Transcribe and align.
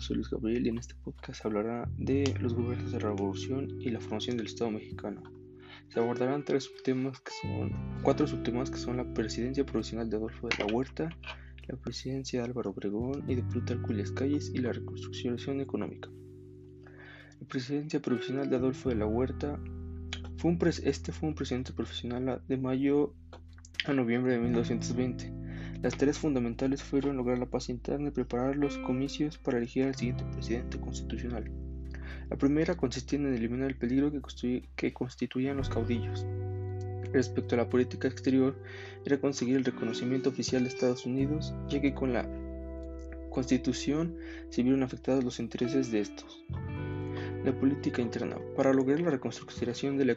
Soy 0.00 0.20
Gabriel 0.30 0.66
y 0.66 0.68
en 0.68 0.78
este 0.78 0.94
podcast 0.94 1.40
se 1.40 1.48
hablará 1.48 1.88
de 1.96 2.34
los 2.40 2.54
gobiernos 2.54 2.92
de 2.92 3.00
la 3.00 3.08
revolución 3.08 3.80
y 3.80 3.90
la 3.90 4.00
formación 4.00 4.36
del 4.36 4.46
Estado 4.46 4.70
mexicano. 4.70 5.22
Se 5.88 6.00
abordarán 6.00 6.44
tres 6.44 6.64
subtemas 6.64 7.20
que 7.20 7.30
son, 7.40 8.02
cuatro 8.02 8.26
subtemas 8.26 8.70
que 8.70 8.76
son 8.76 8.98
la 8.98 9.14
presidencia 9.14 9.64
provisional 9.64 10.10
de 10.10 10.16
Adolfo 10.16 10.48
de 10.48 10.58
la 10.58 10.66
Huerta, 10.66 11.16
la 11.66 11.76
presidencia 11.76 12.40
de 12.40 12.46
Álvaro 12.46 12.70
Obregón 12.70 13.24
y 13.26 13.36
de 13.36 13.42
Plutarco 13.42 13.90
Elias 13.92 14.10
Calles 14.10 14.50
y 14.54 14.58
la 14.58 14.72
reconstrucción 14.72 15.60
económica. 15.60 16.10
La 17.40 17.46
presidencia 17.48 18.00
provisional 18.00 18.50
de 18.50 18.56
Adolfo 18.56 18.90
de 18.90 18.96
la 18.96 19.06
Huerta 19.06 19.58
fue 20.36 20.50
un 20.50 20.58
este 20.84 21.12
fue 21.12 21.30
un 21.30 21.34
presidente 21.34 21.72
profesional 21.72 22.42
de 22.46 22.56
mayo 22.58 23.14
a 23.86 23.92
noviembre 23.94 24.32
de 24.32 24.40
1920 24.40 25.45
las 25.86 25.96
tareas 25.96 26.18
fundamentales 26.18 26.82
fueron 26.82 27.16
lograr 27.16 27.38
la 27.38 27.46
paz 27.46 27.68
interna 27.68 28.08
y 28.08 28.10
preparar 28.10 28.56
los 28.56 28.76
comicios 28.78 29.38
para 29.38 29.58
elegir 29.58 29.84
al 29.84 29.94
siguiente 29.94 30.24
presidente 30.32 30.80
constitucional. 30.80 31.48
La 32.28 32.36
primera 32.36 32.76
consistía 32.76 33.20
en 33.20 33.32
eliminar 33.32 33.68
el 33.68 33.76
peligro 33.76 34.10
que, 34.74 34.92
constituían 34.92 35.56
los 35.56 35.68
caudillos. 35.68 36.26
Respecto 37.12 37.54
a 37.54 37.58
la 37.58 37.68
política 37.68 38.08
exterior, 38.08 38.60
era 39.04 39.20
conseguir 39.20 39.58
el 39.58 39.64
reconocimiento 39.64 40.30
oficial 40.30 40.64
de 40.64 40.70
Estados 40.70 41.06
Unidos, 41.06 41.54
ya 41.68 41.80
que 41.80 41.94
con 41.94 42.12
la 42.12 42.28
Constitución 43.30 44.16
se 44.50 44.64
vieron 44.64 44.82
afectados 44.82 45.22
los 45.22 45.38
intereses 45.38 45.92
de 45.92 46.00
estos. 46.00 46.44
La 47.46 47.52
política 47.52 48.02
interna. 48.02 48.38
Para 48.56 48.72
lograr 48.72 48.98
la 48.98 49.10
reconstrucción 49.10 49.96
de 49.96 50.04
la, 50.04 50.16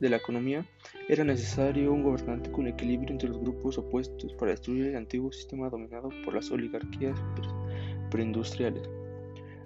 de 0.00 0.08
la 0.08 0.16
economía 0.16 0.64
era 1.10 1.22
necesario 1.22 1.92
un 1.92 2.02
gobernante 2.02 2.50
con 2.50 2.66
equilibrio 2.66 3.10
entre 3.10 3.28
los 3.28 3.38
grupos 3.38 3.76
opuestos 3.76 4.32
para 4.32 4.52
destruir 4.52 4.86
el 4.86 4.96
antiguo 4.96 5.30
sistema 5.30 5.68
dominado 5.68 6.08
por 6.24 6.32
las 6.32 6.50
oligarquías 6.50 7.20
preindustriales. 8.10 8.88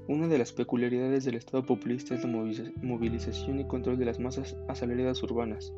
Una 0.08 0.26
de 0.26 0.38
las 0.38 0.52
peculiaridades 0.52 1.24
del 1.24 1.36
Estado 1.36 1.64
populista 1.64 2.16
es 2.16 2.24
la 2.24 2.44
movilización 2.82 3.60
y 3.60 3.68
control 3.68 3.96
de 3.96 4.04
las 4.04 4.18
masas 4.18 4.56
asalariadas 4.66 5.22
urbanas. 5.22 5.72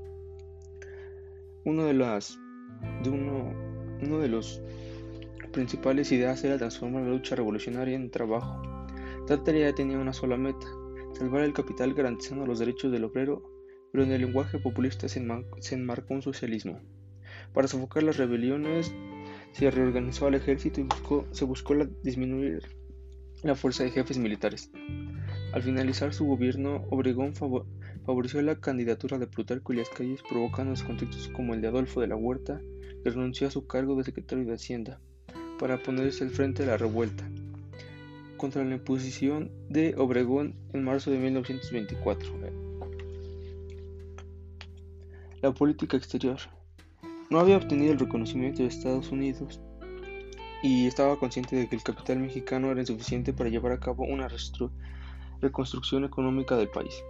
Uno 1.67 1.85
de, 1.85 1.93
las, 1.93 2.41
de 3.03 3.11
uno, 3.11 3.53
uno 4.01 4.19
de 4.21 4.29
los 4.29 4.63
principales 5.53 6.13
ideas 6.13 6.43
era 6.45 6.57
transformar 6.57 7.03
la 7.03 7.11
lucha 7.11 7.37
revolucionaria 7.37 7.95
en 7.95 8.11
trabajo. 8.11 8.63
Tal 9.27 9.45
tarea 9.45 9.75
tenía 9.75 9.99
una 9.99 10.15
sola 10.15 10.39
meta, 10.39 10.67
salvar 11.13 11.43
el 11.43 11.53
capital 11.53 11.95
garantizando 11.95 12.47
los 12.47 12.59
derechos 12.59 12.93
del 12.93 13.05
obrero, 13.05 13.43
pero 13.93 14.05
en 14.05 14.13
el 14.13 14.23
lenguaje 14.23 14.59
populista 14.59 15.09
se, 15.09 15.19
enmarcó 15.19 16.15
un 16.15 16.23
socialismo. 16.23 16.81
Para 17.53 17.69
sofocar 17.69 18.03
las 18.03 18.17
rebeliones, 18.17 18.93
se 19.53 19.71
reorganizó 19.71 20.27
al 20.27 20.35
ejército 20.35 20.81
y 20.81 20.87
se 21.33 21.45
buscó 21.45 21.75
disminuir 22.03 22.63
la 23.43 23.55
fuerza 23.55 23.85
de 23.85 23.91
jefes 23.91 24.19
militares. 24.19 24.71
Al 25.53 25.63
finalizar 25.63 26.15
su 26.15 26.27
gobierno, 26.27 26.85
Obregón 26.91 27.35
favoreció 27.35 28.41
la 28.43 28.61
candidatura 28.61 29.19
de 29.19 29.27
Plutarco 29.27 29.73
Elias 29.73 29.89
Calles, 29.89 30.23
provocando 30.29 30.75
conflictos 30.85 31.29
como 31.29 31.55
el 31.55 31.61
de 31.61 31.69
Adolfo 31.69 32.01
de 32.01 32.07
la 32.07 32.17
Huerta, 32.17 32.61
que 33.03 33.11
renunció 33.11 33.49
a 33.49 33.51
su 33.51 33.67
cargo 33.67 33.97
de 33.97 34.05
secretario 34.05 34.45
de 34.45 34.55
Hacienda, 34.55 35.01
para 35.59 35.83
ponerse 35.83 36.23
al 36.23 36.31
frente 36.31 36.63
de 36.63 36.69
la 36.69 36.77
revuelta 36.77 37.29
contra 38.41 38.65
la 38.65 38.75
imposición 38.75 39.51
de 39.69 39.95
Obregón 39.99 40.55
en 40.73 40.83
marzo 40.83 41.11
de 41.11 41.19
1924. 41.19 42.33
La 45.43 45.53
política 45.53 45.99
exterior. 45.99 46.39
No 47.29 47.39
había 47.39 47.59
obtenido 47.59 47.93
el 47.93 47.99
reconocimiento 47.99 48.63
de 48.63 48.69
Estados 48.69 49.11
Unidos 49.13 49.61
y 50.63 50.87
estaba 50.87 51.19
consciente 51.19 51.55
de 51.55 51.69
que 51.69 51.77
el 51.77 51.83
capital 51.83 52.19
mexicano 52.19 52.71
era 52.71 52.81
insuficiente 52.81 53.35
para 53.35 53.51
llevar 53.51 53.73
a 53.73 53.81
cabo 53.81 54.05
una 54.05 54.27
reconstrucción 55.43 56.05
económica 56.05 56.57
del 56.57 56.71
país. 56.71 57.05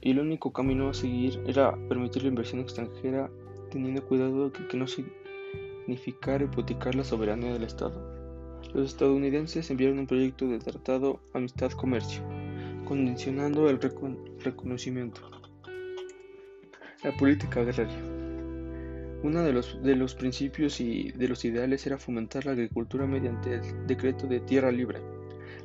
Y 0.00 0.10
el 0.10 0.18
único 0.18 0.52
camino 0.52 0.88
a 0.88 0.94
seguir 0.94 1.40
era 1.46 1.72
permitir 1.88 2.22
la 2.24 2.30
inversión 2.30 2.60
extranjera 2.60 3.30
teniendo 3.70 4.04
cuidado 4.04 4.50
de 4.50 4.66
que 4.66 4.76
no 4.76 4.86
significara 4.88 6.44
hipotecar 6.44 6.96
la 6.96 7.04
soberanía 7.04 7.52
del 7.52 7.62
Estado 7.62 8.21
los 8.74 8.88
estadounidenses 8.88 9.70
enviaron 9.70 9.98
un 9.98 10.06
proyecto 10.06 10.48
de 10.48 10.58
tratado 10.58 11.20
Amistad-Comercio, 11.34 12.22
condicionando 12.84 13.68
el 13.68 13.80
reconocimiento. 14.40 15.20
La 17.02 17.16
política 17.16 17.60
agraria. 17.60 17.98
Uno 19.22 19.42
de 19.42 19.52
los, 19.52 19.82
de 19.82 19.94
los 19.94 20.14
principios 20.14 20.80
y 20.80 21.12
de 21.12 21.28
los 21.28 21.44
ideales 21.44 21.86
era 21.86 21.98
fomentar 21.98 22.46
la 22.46 22.52
agricultura 22.52 23.06
mediante 23.06 23.54
el 23.54 23.86
decreto 23.86 24.26
de 24.26 24.40
tierra 24.40 24.72
libre. 24.72 25.00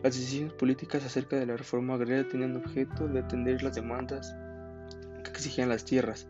Las 0.03 0.15
decisiones 0.15 0.53
políticas 0.53 1.03
acerca 1.05 1.37
de 1.37 1.47
la 1.47 1.57
reforma 1.57 1.95
agraria 1.95 2.27
tenían 2.27 2.55
objeto 2.55 3.07
de 3.07 3.19
atender 3.19 3.63
las 3.63 3.75
demandas 3.75 4.35
que 5.23 5.31
exigían 5.31 5.69
las 5.69 5.85
tierras 5.85 6.27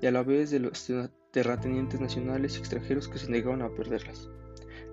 y 0.00 0.06
a 0.06 0.10
la 0.10 0.22
vez 0.22 0.50
de 0.50 0.60
los 0.60 0.90
terratenientes 1.30 2.00
nacionales 2.00 2.56
y 2.56 2.60
extranjeros 2.60 3.08
que 3.08 3.18
se 3.18 3.30
negaban 3.30 3.62
a 3.62 3.68
perderlas. 3.74 4.30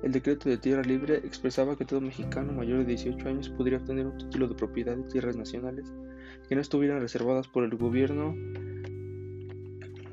El 0.03 0.11
decreto 0.11 0.49
de 0.49 0.57
tierra 0.57 0.81
libre 0.81 1.17
expresaba 1.17 1.77
que 1.77 1.85
todo 1.85 2.01
mexicano 2.01 2.53
mayor 2.53 2.79
de 2.79 2.85
18 2.85 3.29
años 3.29 3.49
podría 3.49 3.77
obtener 3.77 4.07
un 4.07 4.17
título 4.17 4.47
de 4.47 4.55
propiedad 4.55 4.97
de 4.97 5.03
tierras 5.03 5.37
nacionales 5.37 5.93
que 6.49 6.55
no 6.55 6.61
estuvieran 6.61 7.01
reservadas 7.01 7.47
por 7.47 7.63
el 7.63 7.77
gobierno. 7.77 8.35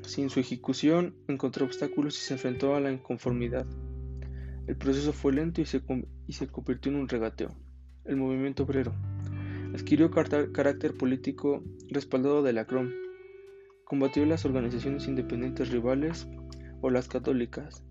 Sin 0.03 0.29
su 0.29 0.39
ejecución, 0.39 1.15
encontró 1.27 1.65
obstáculos 1.65 2.17
y 2.17 2.21
se 2.21 2.35
enfrentó 2.35 2.75
a 2.75 2.79
la 2.79 2.91
inconformidad. 2.91 3.65
El 4.67 4.75
proceso 4.75 5.11
fue 5.11 5.33
lento 5.33 5.61
y 5.61 5.65
se, 5.65 5.81
y 6.27 6.33
se 6.33 6.47
convirtió 6.47 6.91
en 6.91 6.99
un 6.99 7.09
regateo. 7.09 7.55
El 8.05 8.17
movimiento 8.17 8.63
obrero 8.63 8.93
adquirió 9.73 10.11
carácter 10.11 10.95
político 10.97 11.63
respaldado 11.89 12.43
de 12.43 12.53
la 12.53 12.65
CROM. 12.65 12.91
Combatió 13.85 14.23
las 14.27 14.45
organizaciones 14.45 15.07
independientes 15.07 15.69
rivales 15.71 16.27
o 16.81 16.91
las 16.91 17.07
católicas 17.07 17.83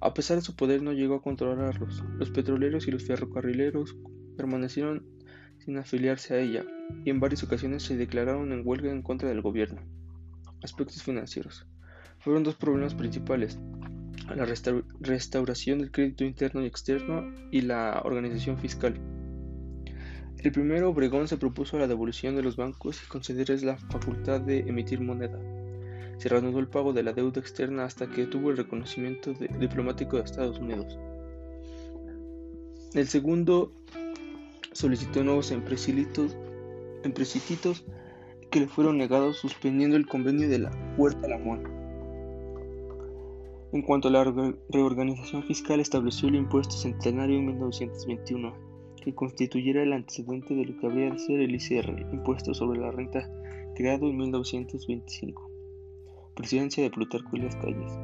a 0.00 0.12
pesar 0.14 0.36
de 0.36 0.42
su 0.42 0.54
poder 0.54 0.82
no 0.82 0.92
llegó 0.92 1.16
a 1.16 1.22
controlarlos. 1.22 2.04
Los 2.18 2.30
petroleros 2.30 2.86
y 2.86 2.90
los 2.90 3.04
ferrocarrileros 3.04 3.96
permanecieron 4.36 5.04
sin 5.58 5.78
afiliarse 5.78 6.34
a 6.34 6.38
ella 6.38 6.64
y 7.04 7.10
en 7.10 7.20
varias 7.20 7.42
ocasiones 7.42 7.82
se 7.82 7.96
declararon 7.96 8.52
en 8.52 8.62
huelga 8.64 8.90
en 8.90 9.02
contra 9.02 9.28
del 9.28 9.40
gobierno. 9.40 9.80
Aspectos 10.62 11.02
financieros. 11.02 11.66
Fueron 12.18 12.42
dos 12.42 12.56
problemas 12.56 12.94
principales, 12.94 13.58
la 14.34 14.46
restauración 15.00 15.78
del 15.78 15.90
crédito 15.90 16.24
interno 16.24 16.62
y 16.62 16.66
externo 16.66 17.32
y 17.50 17.62
la 17.62 18.02
organización 18.04 18.58
fiscal. 18.58 18.98
El 20.38 20.52
primero, 20.52 20.90
Obregón 20.90 21.28
se 21.28 21.38
propuso 21.38 21.78
la 21.78 21.86
devolución 21.86 22.36
de 22.36 22.42
los 22.42 22.56
bancos 22.56 23.02
y 23.02 23.08
concederles 23.08 23.62
la 23.62 23.78
facultad 23.78 24.40
de 24.40 24.60
emitir 24.60 25.00
moneda 25.00 25.38
se 26.18 26.28
reanudó 26.28 26.58
el 26.58 26.68
pago 26.68 26.92
de 26.92 27.02
la 27.02 27.12
deuda 27.12 27.40
externa 27.40 27.84
hasta 27.84 28.08
que 28.08 28.26
tuvo 28.26 28.50
el 28.50 28.56
reconocimiento 28.56 29.34
diplomático 29.58 30.16
de 30.16 30.22
Estados 30.22 30.58
Unidos. 30.58 30.98
El 32.94 33.06
segundo 33.08 33.72
solicitó 34.72 35.22
nuevos 35.22 35.50
empresititos 35.50 36.36
que 38.50 38.60
le 38.60 38.68
fueron 38.68 38.96
negados 38.96 39.36
suspendiendo 39.38 39.96
el 39.96 40.06
convenio 40.06 40.48
de 40.48 40.60
la 40.60 40.70
Puerta 40.96 41.28
Lamón. 41.28 41.64
En 43.72 43.82
cuanto 43.82 44.08
a 44.08 44.10
la 44.12 44.24
reorganización 44.70 45.42
fiscal, 45.42 45.80
estableció 45.80 46.28
el 46.28 46.36
impuesto 46.36 46.74
centenario 46.76 47.36
en 47.38 47.46
1921, 47.46 48.54
que 49.02 49.14
constituyera 49.14 49.82
el 49.82 49.92
antecedente 49.92 50.54
de 50.54 50.64
lo 50.64 50.80
que 50.80 50.86
habría 50.86 51.10
de 51.10 51.18
ser 51.18 51.40
el 51.40 51.54
ICR, 51.54 52.06
impuesto 52.12 52.54
sobre 52.54 52.80
la 52.80 52.92
renta, 52.92 53.28
creado 53.74 54.08
en 54.08 54.16
1925 54.16 55.45
presidencia 56.36 56.82
de 56.82 56.90
Plutarco 56.90 57.34
Elias 57.34 57.56
Calles. 57.56 57.98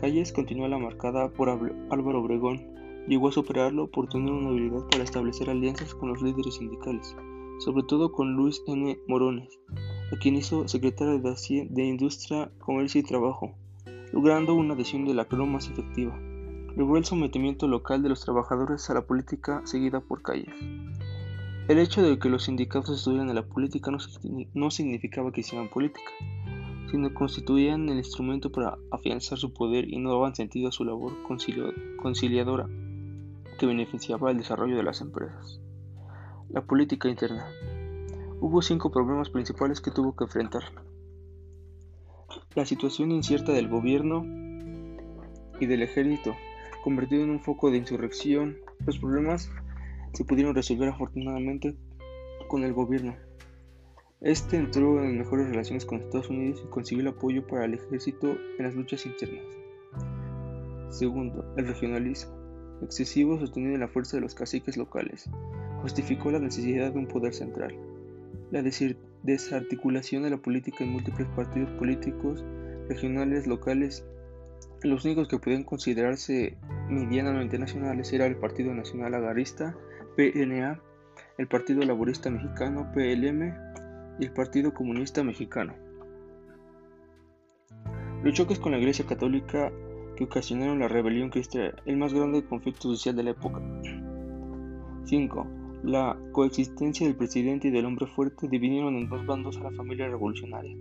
Calles 0.00 0.32
continuó 0.32 0.66
la 0.66 0.78
marcada 0.78 1.30
por 1.32 1.48
Álvaro 1.48 2.20
Obregón, 2.20 2.66
llegó 3.06 3.28
a 3.28 3.32
superarlo 3.32 3.88
por 3.88 4.08
tener 4.08 4.32
una 4.32 4.48
habilidad 4.48 4.88
para 4.90 5.04
establecer 5.04 5.48
alianzas 5.48 5.94
con 5.94 6.08
los 6.08 6.20
líderes 6.22 6.54
sindicales, 6.56 7.14
sobre 7.60 7.84
todo 7.84 8.10
con 8.10 8.34
Luis 8.34 8.62
N. 8.66 8.98
Morones, 9.06 9.60
a 10.12 10.16
quien 10.16 10.36
hizo 10.36 10.66
secretario 10.66 11.20
de, 11.20 11.68
de 11.70 11.84
Industria, 11.84 12.50
Comercio 12.58 13.00
y 13.00 13.04
Trabajo, 13.04 13.54
logrando 14.12 14.54
una 14.54 14.74
adhesión 14.74 15.04
de 15.04 15.14
la 15.14 15.26
CRO 15.26 15.46
más 15.46 15.68
efectiva. 15.68 16.18
Logró 16.74 16.96
el 16.96 17.04
sometimiento 17.04 17.68
local 17.68 18.02
de 18.02 18.08
los 18.08 18.24
trabajadores 18.24 18.88
a 18.88 18.94
la 18.94 19.02
política 19.02 19.60
seguida 19.66 20.00
por 20.00 20.22
Calles. 20.22 20.54
El 21.68 21.78
hecho 21.78 22.02
de 22.02 22.18
que 22.18 22.28
los 22.28 22.44
sindicatos 22.44 22.98
estuvieran 22.98 23.28
en 23.28 23.36
la 23.36 23.46
política 23.46 23.90
no, 23.90 23.98
no 24.54 24.70
significaba 24.70 25.30
que 25.30 25.42
hicieran 25.42 25.68
política, 25.68 26.10
sino 26.92 27.14
constituían 27.14 27.88
el 27.88 27.96
instrumento 27.96 28.52
para 28.52 28.76
afianzar 28.90 29.38
su 29.38 29.54
poder 29.54 29.88
y 29.88 29.98
no 29.98 30.10
daban 30.10 30.34
sentido 30.34 30.68
a 30.68 30.72
su 30.72 30.84
labor 30.84 31.14
conciliadora 32.02 32.68
que 33.58 33.64
beneficiaba 33.64 34.30
el 34.30 34.36
desarrollo 34.36 34.76
de 34.76 34.82
las 34.82 35.00
empresas. 35.00 35.58
La 36.50 36.60
política 36.60 37.08
interna. 37.08 37.46
Hubo 38.42 38.60
cinco 38.60 38.90
problemas 38.90 39.30
principales 39.30 39.80
que 39.80 39.90
tuvo 39.90 40.14
que 40.14 40.24
enfrentar. 40.24 40.64
La 42.54 42.66
situación 42.66 43.10
incierta 43.10 43.52
del 43.52 43.70
gobierno 43.70 44.26
y 45.60 45.64
del 45.64 45.80
ejército, 45.80 46.34
convertido 46.84 47.24
en 47.24 47.30
un 47.30 47.40
foco 47.40 47.70
de 47.70 47.78
insurrección, 47.78 48.58
los 48.84 48.98
problemas 48.98 49.50
se 50.12 50.26
pudieron 50.26 50.54
resolver 50.54 50.90
afortunadamente 50.90 51.74
con 52.48 52.64
el 52.64 52.74
gobierno. 52.74 53.16
Este 54.22 54.56
entró 54.56 55.02
en 55.02 55.18
mejores 55.18 55.48
relaciones 55.48 55.84
con 55.84 56.00
Estados 56.00 56.30
Unidos 56.30 56.62
y 56.64 56.68
consiguió 56.68 57.02
el 57.02 57.08
apoyo 57.08 57.44
para 57.44 57.64
el 57.64 57.74
ejército 57.74 58.36
en 58.56 58.64
las 58.64 58.74
luchas 58.76 59.04
internas. 59.04 59.44
Segundo, 60.90 61.44
el 61.56 61.66
regionalismo, 61.66 62.32
excesivo 62.82 63.36
sostenido 63.40 63.74
en 63.74 63.80
la 63.80 63.88
fuerza 63.88 64.16
de 64.16 64.20
los 64.20 64.36
caciques 64.36 64.76
locales, 64.76 65.28
justificó 65.80 66.30
la 66.30 66.38
necesidad 66.38 66.92
de 66.92 66.98
un 67.00 67.08
poder 67.08 67.34
central. 67.34 67.76
La 68.52 68.62
desarticulación 68.62 70.22
de 70.22 70.30
la 70.30 70.36
política 70.36 70.84
en 70.84 70.92
múltiples 70.92 71.26
partidos 71.34 71.70
políticos 71.72 72.44
regionales 72.88 73.48
locales, 73.48 74.06
los 74.84 75.04
únicos 75.04 75.26
que 75.26 75.38
podían 75.38 75.64
considerarse 75.64 76.56
medianamente 76.88 77.58
nacionales 77.58 78.12
era 78.12 78.26
el 78.26 78.36
Partido 78.36 78.72
Nacional 78.72 79.14
Agarrista, 79.14 79.76
PNA, 80.16 80.80
el 81.38 81.48
Partido 81.48 81.82
Laborista 81.82 82.30
Mexicano, 82.30 82.88
PLM, 82.94 83.72
y 84.18 84.24
el 84.24 84.32
Partido 84.32 84.72
Comunista 84.72 85.22
Mexicano. 85.22 85.74
Los 88.22 88.34
choques 88.34 88.58
con 88.58 88.72
la 88.72 88.78
Iglesia 88.78 89.06
Católica 89.06 89.72
que 90.16 90.24
ocasionaron 90.24 90.78
la 90.78 90.88
rebelión 90.88 91.30
cristiana, 91.30 91.74
el 91.86 91.96
más 91.96 92.14
grande 92.14 92.44
conflicto 92.44 92.82
social 92.82 93.16
de 93.16 93.22
la 93.24 93.30
época. 93.30 93.60
5. 95.04 95.46
La 95.84 96.16
coexistencia 96.30 97.06
del 97.06 97.16
presidente 97.16 97.68
y 97.68 97.70
del 97.72 97.86
hombre 97.86 98.06
fuerte 98.06 98.48
dividieron 98.48 98.94
en 98.96 99.08
dos 99.08 99.26
bandos 99.26 99.56
a 99.56 99.64
la 99.64 99.72
familia 99.72 100.06
revolucionaria. 100.08 100.76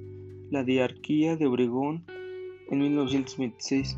La 0.52 0.64
diarquía 0.64 1.38
de 1.38 1.48
Obregón 1.48 2.06
en 2.70 2.80
1926. 2.80 3.98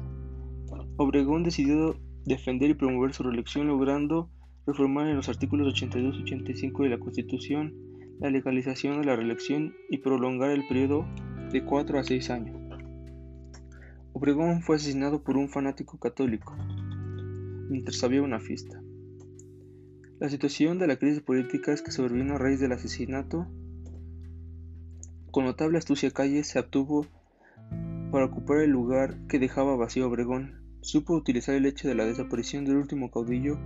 Obregón 0.98 1.44
decidió 1.44 1.98
defender 2.26 2.70
y 2.70 2.76
promover 2.76 3.14
su 3.14 3.24
reelección 3.24 3.68
logrando 3.68 4.30
reformar 4.66 5.08
en 5.08 5.18
los 5.18 5.28
artículos 5.28 5.68
82 5.68 6.16
y 6.20 6.24
85 6.24 6.84
de 6.84 6.90
la 6.90 7.00
Constitución 7.00 7.74
la 8.20 8.30
legalización 8.30 9.02
de 9.02 9.08
la 9.08 9.16
reelección 9.16 9.76
y 9.90 9.98
prolongar 9.98 10.52
el 10.52 10.68
periodo 10.68 11.06
de 11.52 11.64
4 11.64 12.00
a 12.00 12.04
6 12.04 12.30
años. 12.30 12.58
Obregón 14.14 14.62
fue 14.62 14.76
asesinado 14.76 15.24
por 15.24 15.38
un 15.38 15.50
fanático 15.50 15.98
católico 15.98 16.56
mientras 17.70 18.04
había 18.04 18.22
una 18.22 18.40
fiesta. 18.40 18.82
La 20.20 20.30
situación 20.30 20.80
de 20.80 20.88
la 20.88 20.98
crisis 20.98 21.22
política 21.22 21.74
es 21.74 21.82
que 21.82 21.92
sobrevino 21.92 22.36
a 22.36 22.38
raíz 22.38 22.60
del 22.60 22.72
asesinato. 22.72 23.48
Con 25.32 25.46
notable 25.46 25.80
astucia 25.80 26.12
Calle 26.12 26.44
se 26.44 26.60
obtuvo 26.60 27.08
para 28.12 28.26
ocupar 28.26 28.60
el 28.60 28.70
lugar 28.70 29.26
que 29.28 29.40
dejaba 29.40 29.76
vacío 29.76 30.08
Obregón. 30.08 30.62
Supo 30.82 31.16
utilizar 31.16 31.56
el 31.56 31.66
hecho 31.66 31.88
de 31.88 31.96
la 31.96 32.06
desaparición 32.06 32.66
del 32.66 32.78
último 32.78 33.10
caudillo 33.10 33.60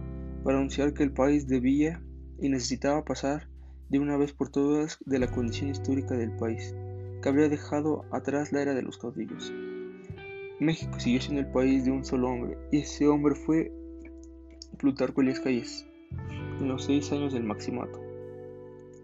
para 0.43 0.57
anunciar 0.57 0.93
que 0.93 1.03
el 1.03 1.11
país 1.11 1.47
debía 1.47 2.01
y 2.39 2.49
necesitaba 2.49 3.03
pasar 3.03 3.49
de 3.89 3.99
una 3.99 4.17
vez 4.17 4.33
por 4.33 4.49
todas 4.49 4.97
de 5.05 5.19
la 5.19 5.27
condición 5.27 5.69
histórica 5.69 6.15
del 6.15 6.35
país, 6.35 6.75
que 7.21 7.29
habría 7.29 7.49
dejado 7.49 8.05
atrás 8.11 8.51
la 8.51 8.61
era 8.61 8.73
de 8.73 8.81
los 8.81 8.97
caudillos. 8.97 9.53
México 10.59 10.99
siguió 10.99 11.21
siendo 11.21 11.41
el 11.41 11.51
país 11.51 11.85
de 11.85 11.91
un 11.91 12.03
solo 12.03 12.29
hombre, 12.29 12.57
y 12.71 12.79
ese 12.79 13.07
hombre 13.07 13.35
fue 13.35 13.71
Plutarco 14.77 15.21
Elías 15.21 15.39
Calles, 15.39 15.87
en 16.59 16.67
los 16.67 16.85
seis 16.85 17.11
años 17.11 17.33
del 17.33 17.43
maximato. 17.43 18.01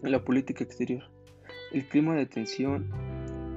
En 0.02 0.10
la 0.10 0.24
política 0.24 0.64
exterior, 0.64 1.02
el 1.72 1.88
clima 1.88 2.14
de 2.14 2.26
tensión 2.26 2.90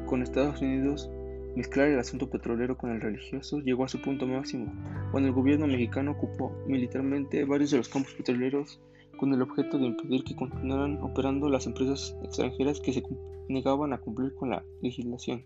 con 0.05 0.21
Estados 0.21 0.61
Unidos, 0.61 1.09
mezclar 1.55 1.87
el 1.87 1.99
asunto 1.99 2.29
petrolero 2.29 2.77
con 2.77 2.91
el 2.91 3.01
religioso, 3.01 3.59
llegó 3.59 3.83
a 3.83 3.89
su 3.89 4.01
punto 4.01 4.25
máximo, 4.27 4.73
cuando 5.11 5.27
el 5.27 5.35
gobierno 5.35 5.67
mexicano 5.67 6.11
ocupó 6.11 6.55
militarmente 6.67 7.43
varios 7.45 7.71
de 7.71 7.77
los 7.77 7.89
campos 7.89 8.13
petroleros 8.13 8.79
con 9.17 9.33
el 9.33 9.41
objeto 9.41 9.77
de 9.77 9.87
impedir 9.87 10.23
que 10.23 10.35
continuaran 10.35 10.99
operando 11.01 11.49
las 11.49 11.65
empresas 11.65 12.15
extranjeras 12.23 12.79
que 12.79 12.93
se 12.93 13.03
negaban 13.49 13.93
a 13.93 13.97
cumplir 13.97 14.33
con 14.35 14.49
la 14.51 14.63
legislación. 14.81 15.43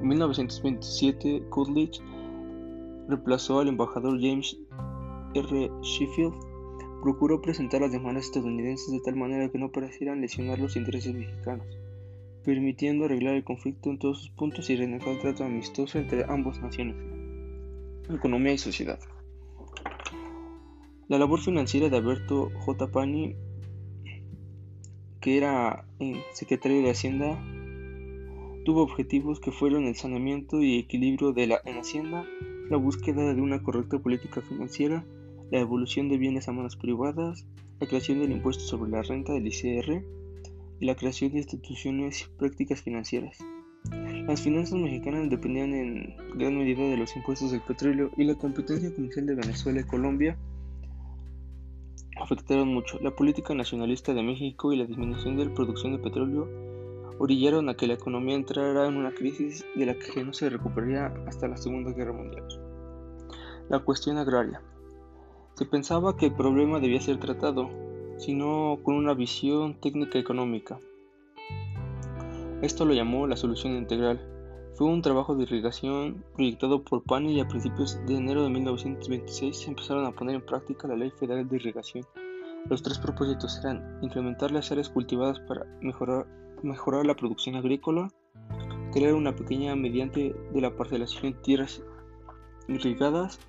En 0.00 0.08
1927, 0.08 1.44
Coolidge 1.48 2.00
reemplazó 3.08 3.60
al 3.60 3.68
embajador 3.68 4.20
James 4.20 4.58
R. 5.34 5.70
Sheffield. 5.82 6.34
Procuró 7.02 7.40
presentar 7.40 7.80
las 7.82 7.92
demandas 7.92 8.24
estadounidenses 8.24 8.90
de 8.90 9.00
tal 9.00 9.16
manera 9.16 9.50
que 9.50 9.58
no 9.58 9.70
parecieran 9.70 10.20
lesionar 10.20 10.58
los 10.58 10.76
intereses 10.76 11.14
mexicanos, 11.14 11.66
permitiendo 12.44 13.04
arreglar 13.04 13.34
el 13.34 13.44
conflicto 13.44 13.90
en 13.90 13.98
todos 13.98 14.20
sus 14.20 14.30
puntos 14.30 14.68
y 14.70 14.76
renegar 14.76 15.08
el 15.08 15.20
trato 15.20 15.44
amistoso 15.44 15.98
entre 15.98 16.24
ambas 16.24 16.60
naciones, 16.60 16.96
economía 18.10 18.54
y 18.54 18.58
sociedad. 18.58 18.98
La 21.08 21.18
labor 21.18 21.38
financiera 21.38 21.88
de 21.88 21.96
Alberto 21.98 22.50
J. 22.64 22.90
Pani, 22.90 23.36
que 25.20 25.36
era 25.36 25.86
eh, 26.00 26.20
secretario 26.32 26.82
de 26.82 26.90
Hacienda, 26.90 27.40
tuvo 28.64 28.82
objetivos 28.82 29.38
que 29.38 29.52
fueron 29.52 29.84
el 29.84 29.94
saneamiento 29.94 30.60
y 30.62 30.80
equilibrio 30.80 31.32
de 31.32 31.46
la 31.46 31.60
en 31.64 31.78
Hacienda, 31.78 32.24
la 32.70 32.76
búsqueda 32.76 33.32
de 33.34 33.40
una 33.40 33.62
correcta 33.62 34.00
política 34.00 34.42
financiera, 34.42 35.06
la 35.52 35.60
evolución 35.60 36.08
de 36.08 36.18
bienes 36.18 36.48
a 36.48 36.52
manos 36.52 36.74
privadas, 36.74 37.46
la 37.78 37.86
creación 37.86 38.18
del 38.18 38.32
impuesto 38.32 38.64
sobre 38.64 38.90
la 38.90 39.02
renta 39.02 39.32
del 39.32 39.46
ICR 39.46 40.02
y 40.80 40.86
la 40.86 40.96
creación 40.96 41.30
de 41.30 41.38
instituciones 41.38 42.22
y 42.22 42.36
prácticas 42.36 42.82
financieras. 42.82 43.38
Las 44.26 44.40
finanzas 44.40 44.76
mexicanas 44.80 45.30
dependían 45.30 45.72
en 45.72 46.16
gran 46.36 46.58
medida 46.58 46.82
de 46.82 46.96
los 46.96 47.14
impuestos 47.14 47.52
del 47.52 47.60
petróleo 47.60 48.10
y 48.16 48.24
la 48.24 48.34
competencia 48.34 48.92
comercial 48.92 49.26
de 49.26 49.36
Venezuela 49.36 49.80
y 49.82 49.84
Colombia 49.84 50.36
afectaron 52.26 52.66
mucho. 52.66 52.98
La 53.00 53.12
política 53.12 53.54
nacionalista 53.54 54.12
de 54.12 54.22
México 54.22 54.72
y 54.72 54.76
la 54.76 54.84
disminución 54.84 55.36
de 55.36 55.44
la 55.46 55.54
producción 55.54 55.92
de 55.92 56.00
petróleo 56.00 56.48
orillaron 57.18 57.68
a 57.68 57.76
que 57.76 57.86
la 57.86 57.94
economía 57.94 58.34
entrara 58.34 58.88
en 58.88 58.96
una 58.96 59.12
crisis 59.12 59.64
de 59.76 59.86
la 59.86 59.94
que 59.94 60.24
no 60.24 60.32
se 60.32 60.50
recuperaría 60.50 61.06
hasta 61.28 61.46
la 61.46 61.56
Segunda 61.56 61.92
Guerra 61.92 62.12
Mundial. 62.12 62.44
La 63.68 63.78
cuestión 63.78 64.18
agraria. 64.18 64.60
Se 65.54 65.66
pensaba 65.66 66.16
que 66.16 66.26
el 66.26 66.34
problema 66.34 66.80
debía 66.80 67.00
ser 67.00 67.18
tratado, 67.18 67.70
sino 68.18 68.78
con 68.82 68.96
una 68.96 69.14
visión 69.14 69.80
técnica 69.80 70.18
económica. 70.18 70.80
Esto 72.60 72.84
lo 72.84 72.92
llamó 72.92 73.28
la 73.28 73.36
solución 73.36 73.76
integral 73.76 74.35
fue 74.76 74.88
un 74.88 75.00
trabajo 75.00 75.34
de 75.34 75.44
irrigación 75.44 76.22
proyectado 76.34 76.84
por 76.84 77.02
Pani 77.02 77.32
y 77.32 77.40
a 77.40 77.48
principios 77.48 77.98
de 78.06 78.16
enero 78.16 78.42
de 78.42 78.50
1926 78.50 79.56
se 79.56 79.70
empezaron 79.70 80.04
a 80.04 80.12
poner 80.12 80.34
en 80.34 80.44
práctica 80.44 80.86
la 80.86 80.96
Ley 80.96 81.10
Federal 81.10 81.48
de 81.48 81.56
Irrigación. 81.56 82.04
Los 82.68 82.82
tres 82.82 82.98
propósitos 82.98 83.58
eran 83.64 83.98
incrementar 84.02 84.50
las 84.50 84.70
áreas 84.70 84.90
cultivadas 84.90 85.40
para 85.40 85.64
mejorar, 85.80 87.06
la 87.06 87.16
producción 87.16 87.56
agrícola, 87.56 88.08
crear 88.92 89.14
una 89.14 89.34
pequeña 89.34 89.74
mediante 89.74 90.36
de 90.52 90.60
la 90.60 90.76
parcelación 90.76 91.26
en 91.26 91.40
tierras 91.40 91.82
irrigadas 92.68 93.40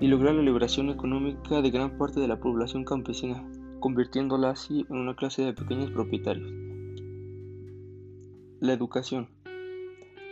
y 0.00 0.08
lograr 0.08 0.34
la 0.34 0.42
liberación 0.42 0.90
económica 0.90 1.62
de 1.62 1.70
gran 1.70 1.96
parte 1.96 2.20
de 2.20 2.28
la 2.28 2.40
población 2.40 2.84
campesina, 2.84 3.42
convirtiéndola 3.80 4.50
así 4.50 4.84
en 4.90 4.98
una 4.98 5.16
clase 5.16 5.42
de 5.44 5.54
pequeños 5.54 5.90
propietarios. 5.92 6.52
La 8.60 8.74
educación. 8.74 9.37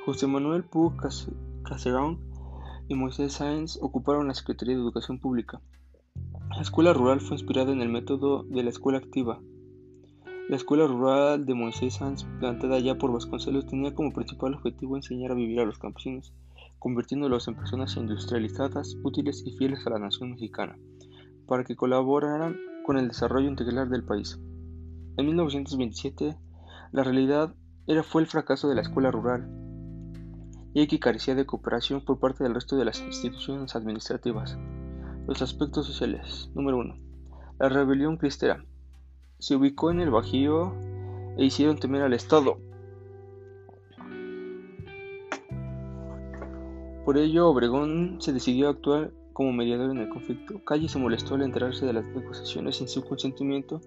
José 0.07 0.29
Manuel 0.29 0.63
Pú 0.63 0.93
Caserón 1.65 2.21
y 2.87 2.95
Moisés 2.95 3.33
Sáenz 3.33 3.77
ocuparon 3.83 4.29
la 4.29 4.35
Secretaría 4.35 4.77
de 4.77 4.81
Educación 4.81 5.19
Pública. 5.19 5.61
La 6.55 6.63
escuela 6.63 6.93
rural 6.93 7.21
fue 7.21 7.35
inspirada 7.35 7.73
en 7.73 7.83
el 7.83 7.89
método 7.89 8.45
de 8.45 8.63
la 8.63 8.71
escuela 8.71 8.99
activa. 8.99 9.41
La 10.49 10.55
escuela 10.55 10.87
rural 10.87 11.45
de 11.45 11.55
Moisés 11.55 11.95
Sáenz, 11.95 12.23
plantada 12.39 12.79
ya 12.79 12.95
por 12.95 13.13
Vasconcelos, 13.13 13.67
tenía 13.67 13.97
como 13.97 14.13
principal 14.13 14.55
objetivo 14.55 14.95
enseñar 14.95 15.33
a 15.33 15.35
vivir 15.35 15.59
a 15.59 15.65
los 15.65 15.81
campesinos, 15.81 16.33
convirtiéndolos 16.79 17.49
en 17.49 17.57
personas 17.57 17.97
industrializadas, 17.97 18.97
útiles 19.03 19.43
y 19.45 19.57
fieles 19.57 19.85
a 19.89 19.91
la 19.91 19.99
nación 19.99 20.31
mexicana, 20.31 20.79
para 21.49 21.65
que 21.65 21.75
colaboraran 21.75 22.57
con 22.85 22.97
el 22.97 23.09
desarrollo 23.09 23.49
integral 23.49 23.91
del 23.91 24.05
país. 24.05 24.39
En 25.17 25.27
1927, 25.27 26.37
la 26.93 27.03
realidad 27.03 27.57
era, 27.89 28.05
fue 28.05 28.23
el 28.23 28.29
fracaso 28.29 28.69
de 28.69 28.77
la 28.77 28.83
escuela 28.83 29.11
rural, 29.11 29.66
y 30.83 30.87
que 30.89 31.01
carecía 31.01 31.35
de 31.35 31.47
cooperación 31.47 32.03
por 32.03 32.19
parte 32.19 32.45
del 32.45 32.53
resto 32.53 32.77
de 32.77 32.85
las 32.85 33.01
instituciones 33.01 33.75
administrativas. 33.75 34.59
Los 35.27 35.41
aspectos 35.41 35.87
sociales. 35.87 36.51
Número 36.55 36.77
1. 36.77 36.99
La 37.59 37.71
rebelión 37.71 38.19
cristera. 38.19 38.63
Se 39.39 39.57
ubicó 39.57 39.91
en 39.91 40.01
el 40.01 40.11
Bajío 40.11 40.75
e 41.39 41.47
hicieron 41.47 41.79
temer 41.79 42.03
al 42.03 42.13
Estado. 42.13 42.59
Por 47.07 47.17
ello, 47.17 47.49
Obregón 47.49 48.19
se 48.21 48.35
decidió 48.35 48.67
a 48.67 48.73
actuar 48.73 49.13
como 49.33 49.55
mediador 49.55 49.91
en 49.91 49.99
el 49.99 50.11
conflicto. 50.11 50.63
Calle 50.63 50.91
se 50.91 50.99
molestó 50.99 51.37
al 51.37 51.43
enterarse 51.43 51.87
de 51.87 51.95
las 51.95 52.05
negociaciones 52.05 52.77
sin 52.77 52.89
su 52.89 53.03
consentimiento 53.03 53.81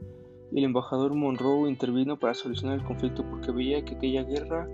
y 0.52 0.58
el 0.58 0.66
embajador 0.66 1.14
Monroe 1.14 1.70
intervino 1.70 2.18
para 2.18 2.34
solucionar 2.34 2.80
el 2.80 2.86
conflicto 2.86 3.24
porque 3.30 3.52
veía 3.52 3.86
que 3.86 3.94
aquella 3.94 4.24
guerra 4.24 4.68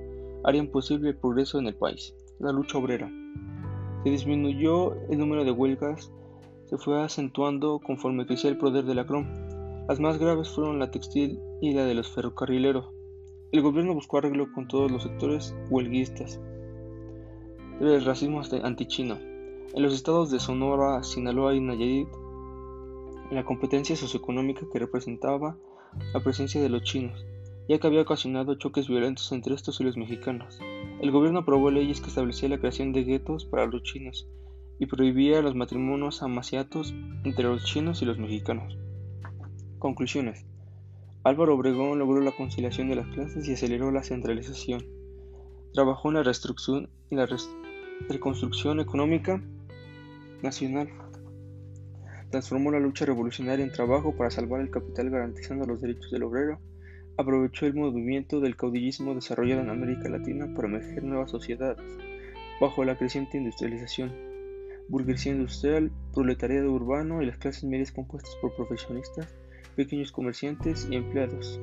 haría 0.46 0.62
imposible 0.62 1.10
el 1.10 1.18
progreso 1.18 1.60
en 1.60 1.68
el 1.68 1.76
país. 1.76 2.16
La 2.40 2.54
lucha 2.54 2.78
obrera. 2.78 3.12
Se 4.04 4.10
disminuyó 4.10 4.94
el 5.10 5.18
número 5.18 5.44
de 5.44 5.52
huelgas 5.52 6.12
se 6.66 6.80
fue 6.80 7.02
acentuando 7.04 7.80
conforme 7.80 8.26
crecía 8.26 8.50
el 8.50 8.58
poder 8.58 8.86
de 8.86 8.96
la 8.96 9.06
CROM. 9.06 9.28
Las 9.88 10.00
más 10.00 10.18
graves 10.18 10.50
fueron 10.50 10.80
la 10.80 10.90
textil 10.90 11.40
y 11.62 11.74
la 11.74 11.86
de 11.86 11.94
los 11.94 12.12
ferrocarrileros. 12.12 12.90
El 13.52 13.62
gobierno 13.62 13.94
buscó 13.94 14.18
arreglo 14.18 14.52
con 14.52 14.68
todos 14.68 14.92
los 14.92 15.04
sectores 15.04 15.56
huelguistas. 15.70 16.40
El 17.80 18.04
racismo 18.04 18.42
antichino. 18.64 19.18
En 19.76 19.84
los 19.84 19.94
estados 19.94 20.32
de 20.32 20.40
Sonora, 20.40 21.04
Sinaloa 21.04 21.54
y 21.54 21.60
Nayarit, 21.60 22.08
la 23.30 23.46
competencia 23.46 23.96
socioeconómica 23.96 24.66
que 24.72 24.80
representaba 24.80 25.58
la 26.14 26.20
presencia 26.24 26.62
de 26.62 26.70
los 26.70 26.82
chinos, 26.82 27.26
ya 27.68 27.80
que 27.80 27.88
había 27.88 28.02
ocasionado 28.02 28.56
choques 28.56 28.88
violentos 28.88 29.32
entre 29.32 29.56
estos 29.56 29.80
y 29.80 29.84
los 29.84 29.98
mexicanos. 29.98 30.60
El 31.02 31.12
gobierno 31.12 31.40
aprobó 31.40 31.72
leyes 31.72 32.02
que 32.02 32.08
establecían 32.08 32.52
la 32.52 32.60
creación 32.60 32.94
de 32.94 33.04
guetos 33.04 33.46
para 33.46 33.66
los 33.66 33.84
chinos 33.84 34.28
y 34.80 34.86
prohibía 34.86 35.42
los 35.42 35.56
matrimonios 35.56 36.22
amaciatos 36.22 36.94
entre 37.24 37.46
los 37.46 37.64
chinos 37.66 38.02
y 38.02 38.06
los 38.06 38.18
mexicanos. 38.18 38.78
Conclusiones. 39.80 40.46
Álvaro 41.24 41.56
Obregón 41.56 41.98
logró 41.98 42.22
la 42.22 42.32
conciliación 42.32 42.90
de 42.90 42.98
las 42.98 43.08
clases 43.08 43.48
y 43.48 43.54
aceleró 43.54 43.92
la 43.92 44.04
centralización. 44.04 44.86
Trabajó 45.74 46.10
en 46.10 46.16
la 46.16 46.32
y 47.10 47.16
la 47.16 47.28
reconstrucción 48.08 48.80
económica 48.80 49.42
nacional. 50.42 50.90
Transformó 52.30 52.72
la 52.72 52.80
lucha 52.80 53.06
revolucionaria 53.06 53.66
en 53.66 53.72
trabajo 53.72 54.16
para 54.16 54.30
salvar 54.30 54.62
el 54.62 54.70
capital 54.70 55.10
garantizando 55.10 55.66
los 55.66 55.82
derechos 55.82 56.12
del 56.12 56.24
obrero. 56.24 56.60
Aprovechó 57.18 57.66
el 57.66 57.74
movimiento 57.74 58.40
del 58.40 58.56
caudillismo 58.56 59.16
desarrollado 59.16 59.62
en 59.62 59.70
América 59.70 60.10
Latina 60.10 60.54
para 60.54 60.68
emerger 60.68 61.04
nuevas 61.04 61.32
sociedades 61.32 61.86
bajo 62.60 62.84
la 62.84 62.98
creciente 62.98 63.38
industrialización 63.38 64.36
burguesía 64.88 65.32
industrial, 65.32 65.92
proletariado 66.14 66.72
urbano 66.72 67.22
y 67.22 67.26
las 67.26 67.38
clases 67.38 67.64
medias 67.64 67.92
compuestas 67.92 68.36
por 68.42 68.56
profesionistas, 68.56 69.34
pequeños 69.76 70.12
comerciantes 70.12 70.88
y 70.90 70.96
empleados. 70.96 71.60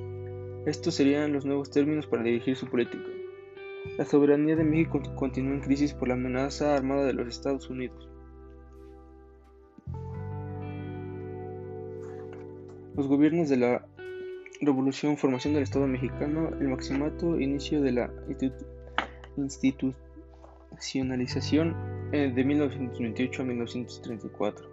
Estos 0.67 0.95
serían 0.95 1.33
los 1.33 1.45
nuevos 1.45 1.71
términos 1.71 2.07
para 2.07 2.23
dirigir 2.23 2.57
su 2.57 2.67
política. 2.67 3.05
La 3.99 4.05
soberanía 4.05 4.57
de 4.57 4.65
México 4.65 5.01
continúa 5.17 5.55
en 5.55 5.61
crisis 5.61 5.93
por 5.93 6.09
la 6.09 6.15
amenaza 6.15 6.77
armada 6.77 7.05
de 7.05 7.13
los 7.13 7.29
Estados 7.29 7.69
Unidos. 7.69 8.09
Los 12.95 13.09
gobiernos 13.09 13.49
de 13.49 13.57
la 13.57 13.87
Revolución, 14.65 15.17
formación 15.17 15.55
del 15.55 15.65
Estado 15.65 15.89
mexicano, 15.89 16.51
el 16.61 16.69
maximato, 16.69 17.41
inicio 17.41 17.83
de 17.83 17.91
la 17.91 18.13
institucionalización 19.37 21.75
eh, 22.13 22.31
de 22.33 22.45
1928 22.45 23.43
a 23.43 23.45
1934. 23.45 24.71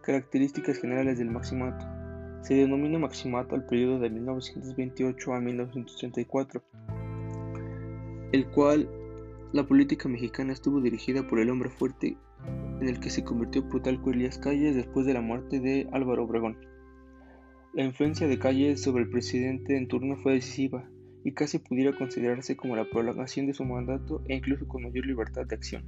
Características 0.00 0.78
generales 0.78 1.18
del 1.18 1.30
maximato. 1.30 1.84
Se 2.40 2.54
denomina 2.54 2.98
maximato 2.98 3.54
al 3.54 3.66
periodo 3.66 3.98
de 3.98 4.08
1928 4.08 5.34
a 5.34 5.40
1934, 5.40 6.62
el 8.32 8.46
cual 8.52 8.88
la 9.52 9.66
política 9.66 10.08
mexicana 10.08 10.54
estuvo 10.54 10.80
dirigida 10.80 11.28
por 11.28 11.40
el 11.40 11.50
hombre 11.50 11.68
fuerte 11.68 12.16
en 12.80 12.88
el 12.88 13.00
que 13.00 13.10
se 13.10 13.22
convirtió 13.22 13.68
Plutarco 13.68 14.12
Elías 14.12 14.38
Calles 14.38 14.74
después 14.74 15.04
de 15.04 15.12
la 15.12 15.20
muerte 15.20 15.60
de 15.60 15.90
Álvaro 15.92 16.24
Obregón. 16.24 16.56
La 17.74 17.82
influencia 17.82 18.28
de 18.28 18.38
Calles 18.38 18.80
sobre 18.80 19.02
el 19.02 19.10
presidente 19.10 19.76
en 19.76 19.88
turno 19.88 20.16
fue 20.16 20.34
decisiva 20.34 20.88
y 21.24 21.32
casi 21.32 21.58
pudiera 21.58 21.96
considerarse 21.98 22.56
como 22.56 22.76
la 22.76 22.88
prolongación 22.88 23.46
de 23.46 23.54
su 23.54 23.64
mandato 23.64 24.22
e 24.28 24.36
incluso 24.36 24.68
con 24.68 24.84
mayor 24.84 25.04
libertad 25.04 25.44
de 25.44 25.56
acción. 25.56 25.82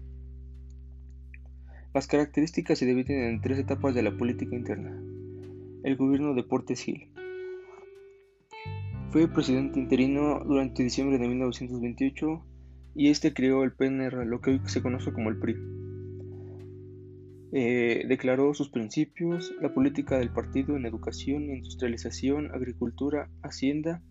Las 1.95 2.09
características 2.09 2.81
se 2.81 2.87
dividen 2.87 3.23
en 3.23 3.41
tres 3.41 3.61
etapas 3.61 3.95
de 3.95 4.03
la 4.03 4.17
política 4.17 4.57
interna. 4.57 5.01
El 5.85 5.95
gobierno 5.95 6.35
de 6.35 6.43
Portes 6.43 6.81
Gil. 6.81 7.09
Fue 9.11 9.29
presidente 9.29 9.79
interino 9.79 10.43
durante 10.45 10.83
diciembre 10.83 11.19
de 11.19 11.29
1928 11.29 12.45
y 12.97 13.11
este 13.11 13.33
creó 13.33 13.63
el 13.63 13.73
PNR, 13.73 14.27
lo 14.27 14.41
que 14.41 14.51
hoy 14.51 14.61
se 14.65 14.83
conoce 14.83 15.13
como 15.13 15.31
el 15.31 15.39
PRI. 15.39 15.76
Eh, 17.53 18.05
declaró 18.09 18.53
sus 18.55 18.69
principios, 18.69 19.55
la 19.61 19.73
política 19.73 20.19
del 20.19 20.33
partido 20.33 20.77
en 20.77 20.87
educación, 20.87 21.45
industrialización, 21.51 22.55
agricultura, 22.55 23.31
hacienda, 23.43 24.03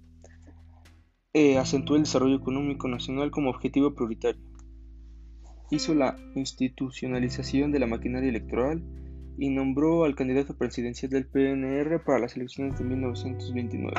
eh, 1.34 1.58
acentuó 1.58 1.98
el 1.98 2.04
desarrollo 2.04 2.38
económico 2.38 2.88
nacional 2.88 3.32
como 3.32 3.50
objetivo 3.50 3.94
prioritario 3.94 4.56
hizo 5.72 5.96
la 5.96 6.16
institucionalización 6.36 7.72
de 7.72 7.80
la 7.80 7.88
maquinaria 7.88 8.30
electoral 8.30 8.82
y 9.38 9.50
nombró 9.50 10.06
al 10.06 10.16
candidato 10.16 10.58
presidencial 10.58 11.12
del 11.12 11.28
PNR 11.28 12.04
para 12.04 12.20
las 12.20 12.36
elecciones 12.38 12.78
de 12.78 12.86
1929. 12.86 13.96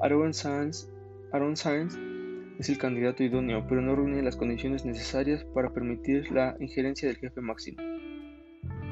Aaron 0.00 0.32
Sainz, 0.34 0.88
Aaron 1.32 1.54
es 1.54 2.68
el 2.68 2.78
candidato 2.78 3.22
idóneo, 3.22 3.66
pero 3.68 3.80
no 3.80 3.96
reúne 3.96 4.22
las 4.22 4.36
condiciones 4.36 4.84
necesarias 4.84 5.44
para 5.54 5.72
permitir 5.72 6.30
la 6.30 6.56
injerencia 6.60 7.08
del 7.08 7.18
jefe 7.18 7.40
máximo. 7.40 7.82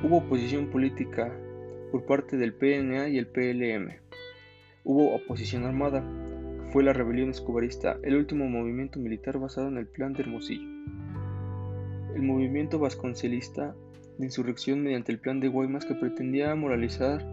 Hubo 0.02 0.18
oposición 0.18 0.66
política 0.66 1.32
por 1.90 2.04
parte 2.04 2.36
del 2.36 2.52
PNA 2.52 3.08
y 3.08 3.16
el 3.16 3.26
PLM. 3.26 3.88
Hubo 4.84 5.14
oposición 5.14 5.64
armada, 5.64 6.04
fue 6.70 6.82
la 6.84 6.92
rebelión 6.92 7.30
escobarista, 7.30 7.98
el 8.02 8.16
último 8.16 8.46
movimiento 8.46 8.98
militar 8.98 9.38
basado 9.38 9.68
en 9.68 9.78
el 9.78 9.86
plan 9.86 10.12
de 10.12 10.22
Hermosillo. 10.22 10.68
El 12.14 12.22
movimiento 12.22 12.78
vasconcelista 12.78 13.74
de 14.18 14.26
insurrección 14.26 14.82
mediante 14.82 15.12
el 15.12 15.18
Plan 15.18 15.40
de 15.40 15.48
Guaymas 15.48 15.86
que 15.86 15.94
pretendía 15.94 16.54
moralizar 16.54 17.24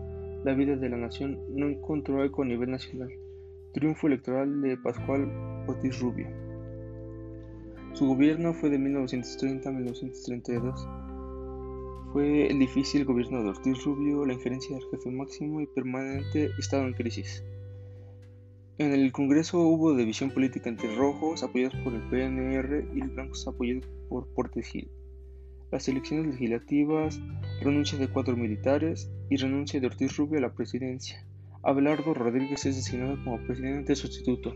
la 0.45 0.53
vida 0.53 0.77
de 0.77 0.89
la 0.89 0.97
nación 0.97 1.39
no 1.49 1.67
encontró 1.67 2.23
eco 2.23 2.43
a 2.43 2.45
nivel 2.45 2.71
nacional. 2.71 3.09
Triunfo 3.73 4.07
electoral 4.07 4.61
de 4.61 4.77
Pascual 4.77 5.29
Ortiz 5.67 5.99
Rubio. 5.99 6.27
Su 7.91 8.07
gobierno 8.07 8.53
fue 8.53 8.69
de 8.69 8.79
1930 8.79 9.67
a 9.67 9.71
1932. 9.71 10.87
Fue 12.13 12.45
el 12.45 12.59
difícil 12.59 13.05
gobierno 13.05 13.41
de 13.41 13.49
Ortiz 13.49 13.83
Rubio, 13.85 14.23
la 14.23 14.33
injerencia 14.33 14.75
del 14.75 14.85
jefe 14.91 15.09
máximo 15.09 15.61
y 15.61 15.65
permanente 15.65 16.51
estado 16.59 16.85
en 16.85 16.93
crisis. 16.93 17.43
En 18.77 18.93
el 18.93 19.11
Congreso 19.11 19.59
hubo 19.61 19.95
división 19.95 20.29
política 20.29 20.69
entre 20.69 20.95
rojos, 20.95 21.41
apoyados 21.41 21.73
por 21.83 21.91
el 21.95 22.03
PNR, 22.09 22.85
y 22.93 23.01
blancos, 23.01 23.47
apoyados 23.47 23.87
por 24.09 24.27
Portes 24.27 24.67
Gil. 24.67 24.91
Las 25.71 25.87
elecciones 25.87 26.27
legislativas, 26.27 27.19
renuncia 27.61 27.97
de 27.97 28.07
cuatro 28.07 28.37
militares 28.37 29.09
y 29.31 29.37
renuncia 29.37 29.79
de 29.79 29.87
Ortiz 29.87 30.15
Rubio 30.15 30.37
a 30.37 30.41
la 30.41 30.53
presidencia. 30.53 31.25
Abelardo 31.63 32.13
Rodríguez 32.13 32.63
es 32.67 32.75
designado 32.75 33.17
como 33.23 33.43
presidente 33.47 33.95
sustituto. 33.95 34.53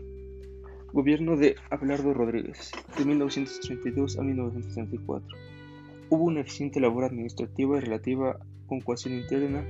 Gobierno 0.92 1.36
de 1.36 1.56
Abelardo 1.70 2.14
Rodríguez, 2.14 2.70
de 2.96 3.04
1932 3.04 4.16
a 4.16 4.22
1934. 4.22 5.57
Hubo 6.10 6.24
una 6.24 6.40
eficiente 6.40 6.80
labor 6.80 7.04
administrativa 7.04 7.76
y 7.76 7.80
relativa 7.80 8.38
con 8.66 8.80
cohesión 8.80 9.14
interna. 9.14 9.64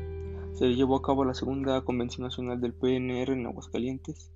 Se 0.54 0.66
llevó 0.74 0.96
a 0.96 1.02
cabo 1.02 1.24
la 1.24 1.34
segunda 1.34 1.80
Convención 1.82 2.24
Nacional 2.24 2.60
del 2.60 2.74
PNR 2.74 3.32
en 3.32 3.46
Aguascalientes 3.46 4.32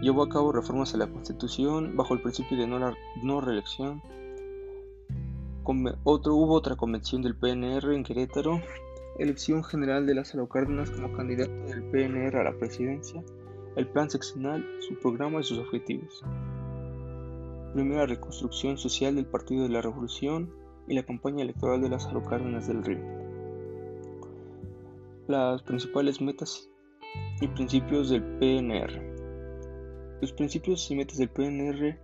Llevó 0.00 0.22
a 0.22 0.30
cabo 0.30 0.50
reformas 0.50 0.94
a 0.94 0.96
la 0.96 1.08
Constitución 1.08 1.94
bajo 1.94 2.14
el 2.14 2.22
principio 2.22 2.56
de 2.56 2.66
no, 2.66 3.40
reelección. 3.42 4.02
Otro, 6.04 6.34
hubo 6.36 6.54
otra 6.54 6.74
convención 6.74 7.20
del 7.20 7.36
PNR 7.36 7.94
en 7.94 8.02
Querétaro, 8.02 8.62
elección 9.18 9.62
general 9.62 10.06
de 10.06 10.14
Lázaro 10.14 10.48
Cárdenas 10.48 10.90
como 10.90 11.12
candidato 11.12 11.52
del 11.52 11.84
PNR 11.90 12.34
a 12.38 12.44
la 12.44 12.58
presidencia, 12.58 13.22
el 13.76 13.86
plan 13.86 14.08
seccional, 14.08 14.66
su 14.80 14.98
programa 14.98 15.40
y 15.40 15.44
sus 15.44 15.58
objetivos. 15.58 16.24
Primera 17.72 18.04
reconstrucción 18.04 18.76
social 18.78 19.14
del 19.14 19.26
Partido 19.26 19.62
de 19.62 19.68
la 19.68 19.80
Revolución 19.80 20.52
y 20.88 20.94
la 20.94 21.04
campaña 21.04 21.44
electoral 21.44 21.80
de 21.80 21.88
Lázaro 21.88 22.20
Cárdenas 22.24 22.66
del 22.66 22.82
Río. 22.82 22.98
Las 25.28 25.62
principales 25.62 26.20
metas 26.20 26.68
y 27.40 27.46
principios 27.46 28.10
del 28.10 28.24
PNR. 28.24 30.18
Los 30.20 30.32
principios 30.32 30.90
y 30.90 30.96
metas 30.96 31.18
del 31.18 31.28
PNR 31.28 31.96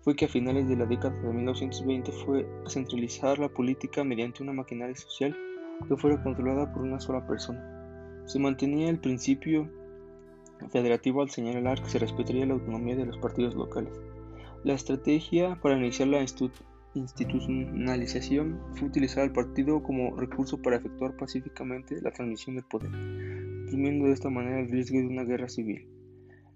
fue 0.00 0.16
que 0.16 0.24
a 0.24 0.28
finales 0.28 0.66
de 0.70 0.76
la 0.76 0.86
década 0.86 1.14
de 1.20 1.32
1920 1.34 2.12
fue 2.12 2.48
centralizar 2.66 3.38
la 3.38 3.50
política 3.50 4.02
mediante 4.02 4.42
una 4.42 4.54
maquinaria 4.54 4.96
social 4.96 5.36
que 5.86 5.96
fuera 5.98 6.22
controlada 6.22 6.72
por 6.72 6.80
una 6.80 6.98
sola 6.98 7.26
persona. 7.26 8.22
Se 8.24 8.38
mantenía 8.38 8.88
el 8.88 8.98
principio 8.98 9.70
federativo 10.70 11.20
al 11.20 11.28
señalar 11.28 11.82
que 11.82 11.90
se 11.90 11.98
respetaría 11.98 12.46
la 12.46 12.54
autonomía 12.54 12.96
de 12.96 13.04
los 13.04 13.18
partidos 13.18 13.54
locales. 13.54 13.92
La 14.62 14.74
estrategia 14.74 15.58
para 15.62 15.78
iniciar 15.78 16.08
la 16.08 16.22
institucionalización 16.94 18.60
fue 18.74 18.88
utilizar 18.88 19.22
al 19.22 19.32
partido 19.32 19.82
como 19.82 20.14
recurso 20.16 20.60
para 20.60 20.76
efectuar 20.76 21.16
pacíficamente 21.16 22.02
la 22.02 22.10
transmisión 22.10 22.56
del 22.56 22.66
poder, 22.66 22.90
asumiendo 23.66 24.04
de 24.04 24.12
esta 24.12 24.28
manera 24.28 24.60
el 24.60 24.68
riesgo 24.68 24.98
de 24.98 25.06
una 25.06 25.24
guerra 25.24 25.48
civil. 25.48 25.88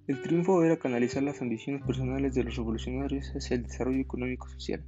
El 0.07 0.21
triunfo 0.21 0.63
era 0.63 0.77
canalizar 0.77 1.23
las 1.23 1.41
ambiciones 1.41 1.81
personales 1.83 2.35
de 2.35 2.45
los 2.45 2.57
revolucionarios 2.57 3.33
hacia 3.35 3.57
el 3.57 3.63
desarrollo 3.63 4.01
económico-social. 4.01 4.85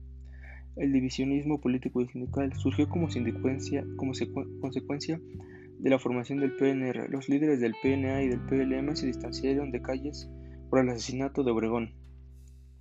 El 0.76 0.92
divisionismo 0.92 1.58
político 1.58 2.02
y 2.02 2.08
sindical 2.08 2.52
surgió 2.52 2.86
como, 2.86 3.08
como 3.96 4.12
consecuencia 4.60 5.20
de 5.78 5.90
la 5.90 5.98
formación 5.98 6.40
del 6.40 6.54
PNR. 6.56 7.08
Los 7.08 7.30
líderes 7.30 7.60
del 7.60 7.74
PNA 7.82 8.24
y 8.24 8.28
del 8.28 8.40
PLM 8.40 8.94
se 8.94 9.06
distanciaron 9.06 9.70
de 9.70 9.80
calles 9.80 10.28
por 10.68 10.80
el 10.80 10.90
asesinato 10.90 11.44
de 11.44 11.52
Obregón. 11.52 12.05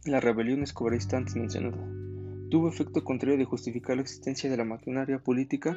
La 0.05 0.19
rebelión 0.19 0.61
escobarista 0.61 1.17
antes 1.17 1.35
mencionada 1.35 1.83
tuvo 2.51 2.69
efecto 2.69 3.03
contrario 3.03 3.39
de 3.39 3.45
justificar 3.45 3.95
la 3.95 4.03
existencia 4.03 4.51
de 4.51 4.55
la 4.55 4.63
maquinaria 4.63 5.17
política 5.17 5.75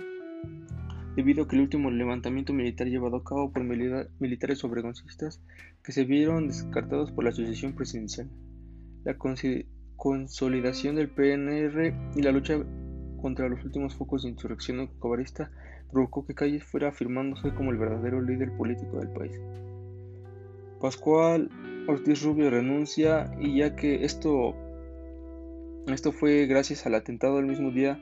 debido 1.16 1.44
a 1.44 1.48
que 1.48 1.56
el 1.56 1.62
último 1.62 1.90
levantamiento 1.90 2.52
militar 2.52 2.88
llevado 2.88 3.16
a 3.16 3.24
cabo 3.24 3.50
por 3.50 3.64
militares 3.64 4.62
obregoncistas 4.64 5.40
que 5.82 5.92
se 5.92 6.04
vieron 6.04 6.48
descartados 6.48 7.10
por 7.10 7.24
la 7.24 7.30
asociación 7.30 7.72
presidencial. 7.72 8.28
La 9.02 9.16
consolidación 9.96 10.96
del 10.96 11.08
PNR 11.08 11.94
y 12.14 12.20
la 12.20 12.30
lucha 12.30 12.62
contra 13.22 13.48
los 13.48 13.64
últimos 13.64 13.96
focos 13.96 14.24
de 14.24 14.28
insurrección 14.28 14.80
escobarista 14.80 15.50
provocó 15.90 16.26
que 16.26 16.34
Calles 16.34 16.64
fuera 16.64 16.88
afirmándose 16.88 17.54
como 17.54 17.70
el 17.70 17.78
verdadero 17.78 18.20
líder 18.20 18.54
político 18.58 18.98
del 18.98 19.08
país. 19.08 19.40
Pascual 20.82 21.50
Ortiz 21.88 22.22
Rubio 22.22 22.50
renuncia 22.50 23.34
y 23.40 23.56
ya 23.56 23.74
que 23.74 24.04
esto, 24.04 24.54
esto 25.86 26.12
fue 26.12 26.44
gracias 26.44 26.84
al 26.84 26.94
atentado 26.94 27.36
del 27.36 27.46
mismo 27.46 27.70
día 27.70 27.98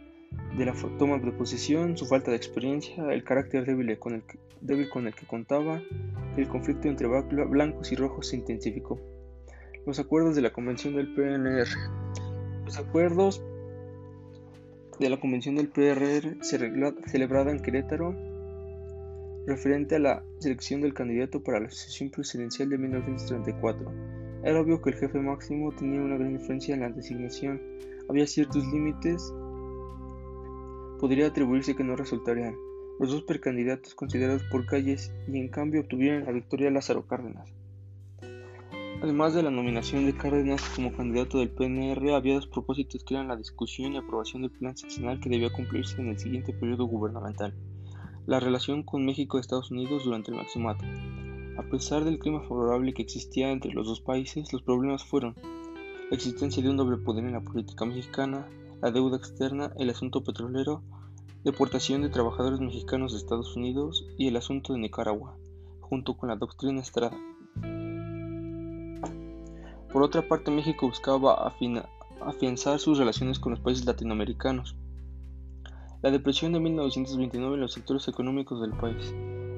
de 0.59 0.67
la 0.67 0.75
toma 0.99 1.19
de 1.19 1.31
posesión, 1.31 1.97
su 1.97 2.05
falta 2.07 2.33
de 2.33 2.37
experiencia, 2.37 3.13
el 3.13 3.23
carácter 3.23 3.65
débil 3.65 3.97
con 4.01 4.15
el 4.15 4.23
que, 4.23 4.39
débil 4.61 4.91
con 4.91 5.07
el 5.07 5.15
que 5.15 5.25
contaba, 5.25 5.81
el 6.37 6.49
conflicto 6.49 6.89
entre 6.89 7.07
blancos 7.07 7.93
y 7.93 7.95
rojos 7.95 8.27
se 8.27 8.37
intensificó. 8.37 9.01
Los 9.87 10.01
acuerdos 10.01 10.35
de 10.35 10.43
la 10.43 10.53
convención 10.53 10.97
del 10.97 11.15
PNR. 11.15 11.69
Los 12.65 12.79
acuerdos 12.79 13.41
de 14.99 15.11
la 15.11 15.21
convención 15.21 15.55
del 15.55 15.69
PRR 15.69 16.39
celebrada 16.43 17.53
en 17.53 17.61
Querétaro 17.61 18.17
referente 19.47 19.95
a 19.95 20.01
la 20.01 20.25
selección 20.39 20.81
del 20.81 20.93
candidato 20.93 21.43
para 21.43 21.61
la 21.61 21.71
sesión 21.71 22.11
presidencial 22.11 22.69
de 22.69 22.79
1934. 22.79 23.93
Era 24.43 24.61
obvio 24.61 24.83
que 24.83 24.91
el 24.91 24.97
jefe 24.97 25.19
máximo 25.21 25.73
tenía 25.73 26.01
una 26.01 26.17
gran 26.17 26.33
influencia 26.33 26.75
en 26.75 26.81
la 26.81 26.91
designación. 26.91 27.61
Había 28.09 28.27
ciertos 28.27 28.67
límites. 28.67 29.33
Podría 31.01 31.29
atribuirse 31.29 31.77
que 31.77 31.85
no 31.85 31.97
resultarían. 31.97 32.57
Los 32.99 33.13
dos 33.13 33.23
precandidatos 33.23 33.95
considerados 33.95 34.43
por 34.45 34.67
Calles 34.67 35.13
y 35.29 35.39
en 35.39 35.49
cambio 35.49 35.83
obtuvieron 35.83 36.25
la 36.25 36.33
victoria 36.33 36.71
Lázaro 36.71 37.07
Cárdenas. 37.07 37.53
Además 39.03 39.35
de 39.35 39.43
la 39.43 39.51
nominación 39.51 40.07
de 40.07 40.17
Cárdenas 40.17 40.63
como 40.75 40.93
candidato 40.93 41.39
del 41.39 41.51
PNR, 41.51 42.15
había 42.15 42.35
dos 42.35 42.47
propósitos 42.47 43.05
que 43.05 43.15
eran 43.15 43.29
la 43.29 43.37
discusión 43.37 43.93
y 43.93 43.99
aprobación 43.99 44.43
del 44.43 44.51
plan 44.51 44.77
seccional 44.77 45.21
que 45.21 45.29
debía 45.29 45.53
cumplirse 45.53 46.01
en 46.01 46.09
el 46.09 46.19
siguiente 46.19 46.55
periodo 46.55 46.87
gubernamental 46.87 47.53
la 48.27 48.41
relación 48.41 48.83
con 48.83 49.05
México 49.05 49.37
y 49.37 49.41
Estados 49.41 49.71
Unidos 49.71 50.05
durante 50.05 50.33
el 50.33 50.37
Maximato. 50.37 50.85
A 51.57 51.63
pesar 51.63 52.05
del 52.05 52.19
clima 52.19 52.41
favorable 52.43 52.93
que 52.93 53.03
existía 53.03 53.51
entre 53.53 53.73
los 53.73 53.87
dos 53.87 54.01
países, 54.01 54.53
los 54.53 54.63
problemas 54.63 55.05
fueron 55.05 55.37
la 56.11 56.17
existencia 56.17 56.63
de 56.63 56.69
un 56.69 56.77
doble 56.77 56.97
poder 56.97 57.25
en 57.25 57.33
la 57.33 57.41
política 57.41 57.85
mexicana, 57.85 58.49
la 58.83 58.91
deuda 58.91 59.17
externa, 59.17 59.73
el 59.79 59.91
asunto 59.91 60.25
petrolero, 60.25 60.83
deportación 61.45 62.03
de 62.03 62.09
trabajadores 62.09 62.59
mexicanos 62.61 63.13
de 63.13 63.19
Estados 63.19 63.55
Unidos 63.57 64.05
y 64.19 64.27
el 64.27 64.37
asunto 64.37 64.73
de 64.73 64.81
Nicaragua, 64.81 65.37
junto 65.81 66.17
con 66.17 66.29
la 66.29 66.37
doctrina 66.37 66.81
Estrada. 66.81 67.17
Por 69.93 70.03
otra 70.03 70.27
parte, 70.29 70.51
México 70.51 70.89
buscaba 70.89 71.53
afianzar 72.21 72.81
sus 72.81 72.99
relaciones 72.99 73.39
con 73.39 73.53
los 73.53 73.61
países 73.61 73.87
latinoamericanos, 73.87 74.77
la 76.07 76.13
depresión 76.13 76.53
de 76.53 76.61
1929 76.61 77.57
en 77.57 77.61
los 77.61 77.73
sectores 77.73 78.07
económicos 78.07 78.61
del 78.61 78.71
país. 78.71 79.13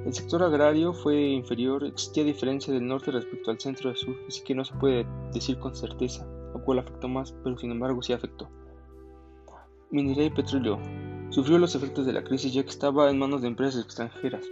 El 0.06 0.14
sector 0.14 0.42
agrario 0.42 0.94
fue 0.94 1.20
inferior, 1.28 1.84
existía 1.84 2.24
diferencia 2.24 2.72
del 2.72 2.86
norte 2.86 3.10
respecto 3.10 3.50
al 3.50 3.60
centro 3.60 3.90
y 3.90 3.96
sur, 3.96 4.16
así 4.26 4.42
que 4.44 4.54
no 4.54 4.64
se 4.64 4.72
puede 4.76 5.06
decir 5.34 5.58
con 5.58 5.76
certeza 5.76 6.26
a 6.54 6.58
cuál 6.60 6.78
afectó 6.78 7.06
más, 7.06 7.34
pero 7.44 7.58
sin 7.58 7.70
embargo 7.70 8.02
sí 8.02 8.14
afectó. 8.14 8.48
Minería 9.90 10.24
y 10.24 10.30
petróleo. 10.30 10.78
Sufrió 11.28 11.58
los 11.58 11.74
efectos 11.74 12.06
de 12.06 12.14
la 12.14 12.24
crisis 12.24 12.54
ya 12.54 12.62
que 12.62 12.70
estaba 12.70 13.10
en 13.10 13.18
manos 13.18 13.42
de 13.42 13.48
empresas 13.48 13.84
extranjeras. 13.84 14.46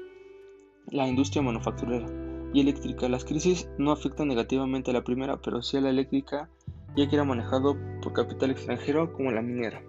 La 0.90 1.08
industria 1.08 1.40
manufacturera 1.40 2.06
y 2.52 2.60
eléctrica. 2.60 3.08
Las 3.08 3.24
crisis 3.24 3.70
no 3.78 3.90
afectan 3.90 4.28
negativamente 4.28 4.90
a 4.90 4.94
la 4.94 5.02
primera, 5.02 5.40
pero 5.40 5.62
sí 5.62 5.78
a 5.78 5.80
la 5.80 5.88
eléctrica, 5.88 6.50
ya 6.94 7.08
que 7.08 7.16
era 7.16 7.24
manejado 7.24 7.74
por 8.02 8.12
capital 8.12 8.50
extranjero 8.50 9.14
como 9.14 9.32
la 9.32 9.40
minera. 9.40 9.82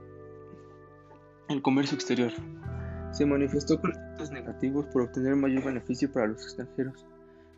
El 1.50 1.62
comercio 1.62 1.96
exterior 1.96 2.34
se 3.14 3.26
manifestó 3.26 3.80
con 3.80 3.92
efectos 3.92 4.32
negativos 4.32 4.86
por 4.88 5.04
obtener 5.04 5.38
mayor 5.38 5.64
beneficio 5.64 6.12
para 6.12 6.28
los 6.28 6.44
extranjeros. 6.44 7.06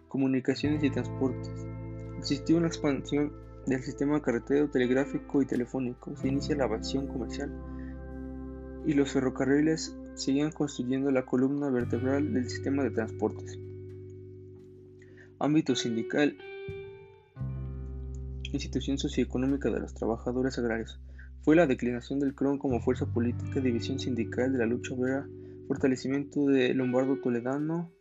Comunicaciones 0.07 0.83
y 0.83 0.91
transportes. 0.91 1.51
Existió 2.19 2.57
una 2.57 2.67
expansión 2.67 3.33
del 3.65 3.81
sistema 3.81 4.21
carretero, 4.21 4.69
telegráfico 4.69 5.41
y 5.41 5.47
telefónico. 5.47 6.15
Se 6.15 6.27
inicia 6.27 6.55
la 6.55 6.65
evasión 6.65 7.07
comercial 7.07 7.51
y 8.85 8.93
los 8.93 9.11
ferrocarriles 9.11 9.97
seguían 10.13 10.51
construyendo 10.51 11.09
la 11.09 11.25
columna 11.25 11.71
vertebral 11.71 12.31
del 12.31 12.47
sistema 12.47 12.83
de 12.83 12.91
transportes. 12.91 13.57
Ámbito 15.39 15.75
sindical 15.75 16.37
y 18.51 18.59
situación 18.59 18.99
socioeconómica 18.99 19.71
de 19.71 19.79
los 19.79 19.95
trabajadores 19.95 20.59
agrarios 20.59 20.99
fue 21.41 21.55
la 21.55 21.67
declinación 21.67 22.19
del 22.19 22.35
CRON 22.35 22.57
como 22.57 22.81
fuerza 22.81 23.05
política, 23.05 23.59
división 23.59 23.99
sindical 23.99 24.51
de 24.51 24.59
la 24.59 24.65
lucha 24.65 24.93
obrera, 24.93 25.27
fortalecimiento 25.67 26.45
de 26.45 26.73
Lombardo 26.73 27.17
Toledano, 27.21 27.91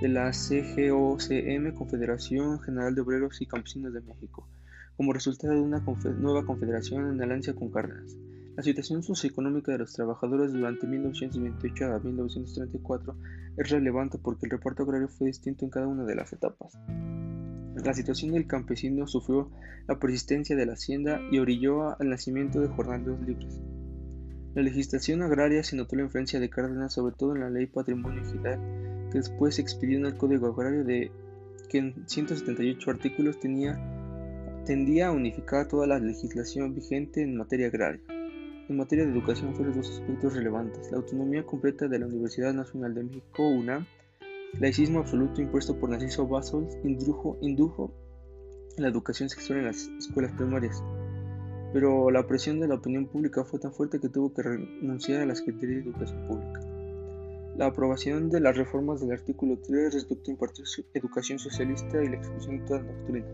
de 0.00 0.08
la 0.08 0.30
CGOCM, 0.30 1.74
Confederación 1.74 2.60
General 2.60 2.94
de 2.94 3.00
Obreros 3.00 3.40
y 3.40 3.46
Campesinos 3.46 3.92
de 3.92 4.00
México, 4.00 4.48
como 4.96 5.12
resultado 5.12 5.54
de 5.54 5.60
una 5.60 5.82
nueva 6.18 6.44
confederación 6.44 7.12
en 7.12 7.22
alianza 7.22 7.54
con 7.54 7.70
Cárdenas. 7.70 8.16
La 8.56 8.62
situación 8.64 9.04
socioeconómica 9.04 9.70
de 9.70 9.78
los 9.78 9.92
trabajadores 9.92 10.52
durante 10.52 10.86
1928 10.88 11.84
a 11.94 11.98
1934 12.00 13.16
es 13.56 13.70
relevante 13.70 14.18
porque 14.18 14.46
el 14.46 14.50
reparto 14.50 14.82
agrario 14.82 15.08
fue 15.08 15.28
distinto 15.28 15.64
en 15.64 15.70
cada 15.70 15.86
una 15.86 16.04
de 16.04 16.16
las 16.16 16.32
etapas. 16.32 16.76
La 17.84 17.94
situación 17.94 18.32
del 18.32 18.46
campesino 18.46 19.06
sufrió 19.06 19.50
la 19.86 19.98
persistencia 19.98 20.56
de 20.56 20.66
la 20.66 20.72
hacienda 20.72 21.20
y 21.30 21.38
orilló 21.38 21.98
al 22.00 22.10
nacimiento 22.10 22.60
de 22.60 22.68
jornaleros 22.68 23.20
libres. 23.20 23.60
La 24.54 24.62
legislación 24.62 25.22
agraria 25.22 25.62
se 25.62 25.76
notó 25.76 25.94
la 25.96 26.02
influencia 26.02 26.40
de 26.40 26.50
Cárdenas 26.50 26.92
sobre 26.94 27.14
todo 27.14 27.34
en 27.34 27.40
la 27.40 27.50
ley 27.50 27.66
Patrimonio 27.66 28.22
Digital, 28.22 28.58
que 29.10 29.18
después 29.18 29.54
se 29.54 29.62
expidió 29.62 29.98
en 29.98 30.06
el 30.06 30.16
Código 30.16 30.48
Agrario 30.48 30.84
de 30.84 31.12
que 31.68 31.78
en 31.78 32.08
178 32.08 32.90
artículos 32.90 33.38
tenía, 33.38 33.78
tendía 34.64 35.08
a 35.08 35.12
unificar 35.12 35.68
toda 35.68 35.86
la 35.86 35.98
legislación 35.98 36.74
vigente 36.74 37.22
en 37.22 37.36
materia 37.36 37.68
agraria. 37.68 38.00
En 38.68 38.76
materia 38.76 39.06
de 39.06 39.12
educación 39.12 39.54
fueron 39.54 39.76
dos 39.76 39.90
aspectos 39.90 40.34
relevantes, 40.34 40.90
la 40.90 40.98
autonomía 40.98 41.44
completa 41.46 41.88
de 41.88 41.98
la 41.98 42.06
Universidad 42.06 42.52
Nacional 42.52 42.94
de 42.94 43.04
México, 43.04 43.48
UNAM, 43.48 43.86
laicismo 44.54 45.00
absoluto 45.00 45.40
impuesto 45.40 45.78
por 45.78 45.90
Narciso 45.90 46.26
Bassols 46.26 46.76
indujo, 46.84 47.38
indujo 47.40 47.92
la 48.76 48.88
educación 48.88 49.28
sexual 49.28 49.60
en 49.60 49.64
las 49.66 49.88
escuelas 49.98 50.32
primarias, 50.32 50.82
pero 51.72 52.10
la 52.10 52.26
presión 52.26 52.60
de 52.60 52.68
la 52.68 52.76
opinión 52.76 53.06
pública 53.06 53.44
fue 53.44 53.58
tan 53.58 53.72
fuerte 53.72 54.00
que 54.00 54.08
tuvo 54.08 54.32
que 54.32 54.42
renunciar 54.42 55.22
a 55.22 55.26
la 55.26 55.34
Secretaría 55.34 55.76
de 55.76 55.82
Educación 55.82 56.26
Pública. 56.26 56.60
La 57.56 57.66
aprobación 57.66 58.30
de 58.30 58.40
las 58.40 58.56
reformas 58.56 59.00
del 59.00 59.12
artículo 59.12 59.58
3 59.58 59.92
respecto 59.92 60.30
a 60.30 60.34
impartir 60.34 60.64
educación 60.94 61.38
socialista 61.38 62.02
y 62.02 62.08
la 62.08 62.16
exclusión 62.16 62.58
de 62.58 62.64
toda 62.66 62.82
doctrina. 62.82 63.26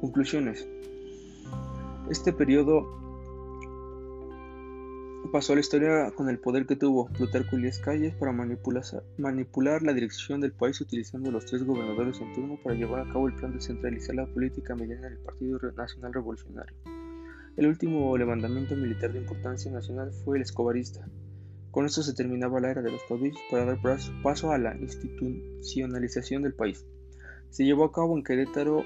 Conclusiones. 0.00 0.68
Este 2.08 2.32
periodo 2.32 3.07
Pasó 5.30 5.52
a 5.52 5.56
la 5.56 5.60
historia 5.60 6.10
con 6.12 6.30
el 6.30 6.38
poder 6.38 6.64
que 6.64 6.74
tuvo 6.74 7.06
Plutarco 7.08 7.56
Elías 7.56 7.78
Calles 7.80 8.14
para 8.14 8.32
manipular, 8.32 9.82
la 9.82 9.92
dirección 9.92 10.40
del 10.40 10.52
país 10.52 10.80
utilizando 10.80 11.30
los 11.30 11.44
tres 11.44 11.64
gobernadores 11.64 12.18
en 12.22 12.32
turno 12.32 12.58
para 12.64 12.76
llevar 12.76 13.00
a 13.00 13.12
cabo 13.12 13.28
el 13.28 13.34
plan 13.34 13.52
de 13.52 13.60
centralizar 13.60 14.14
la 14.14 14.26
política 14.26 14.74
mediana 14.74 15.10
del 15.10 15.18
Partido 15.18 15.58
Nacional 15.76 16.14
Revolucionario. 16.14 16.74
El 17.58 17.66
último 17.66 18.16
levantamiento 18.16 18.74
militar 18.74 19.12
de 19.12 19.18
importancia 19.18 19.70
nacional 19.70 20.12
fue 20.24 20.38
el 20.38 20.44
escobarista. 20.44 21.06
Con 21.72 21.84
esto 21.84 22.02
se 22.02 22.14
terminaba 22.14 22.60
la 22.60 22.70
era 22.70 22.80
de 22.80 22.90
los 22.90 23.02
caudillos 23.04 23.38
para 23.50 23.66
dar 23.66 23.78
paso 24.22 24.50
a 24.50 24.56
la 24.56 24.74
institucionalización 24.78 26.42
del 26.42 26.54
país. 26.54 26.86
Se 27.50 27.66
llevó 27.66 27.84
a 27.84 27.92
cabo 27.92 28.16
en 28.16 28.24
Querétaro 28.24 28.82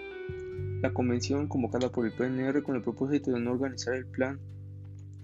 la 0.81 0.93
convención 0.93 1.47
convocada 1.47 1.93
por 1.93 2.05
el 2.05 2.13
PNR 2.13 2.65
con 2.65 2.75
el 2.75 2.83
propósito 2.83 3.31
de 3.31 3.39
no 3.39 3.53
organizar 3.53 3.95
el 3.95 4.07
plan 4.07 4.41